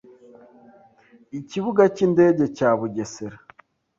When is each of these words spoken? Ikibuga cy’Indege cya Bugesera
Ikibuga 1.39 1.83
cy’Indege 1.95 2.43
cya 2.57 2.69
Bugesera 2.79 3.37